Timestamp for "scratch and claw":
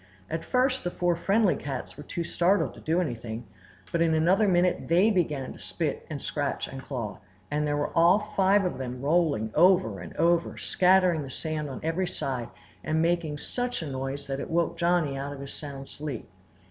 6.19-7.19